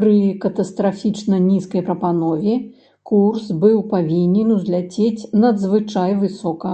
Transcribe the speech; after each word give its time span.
Пры 0.00 0.10
катастрафічна 0.44 1.36
нізкай 1.48 1.82
прапанове 1.90 2.54
курс 3.12 3.44
быў 3.66 3.78
павінен 3.96 4.48
узляцець 4.60 5.28
надзвычай 5.48 6.10
высока. 6.24 6.72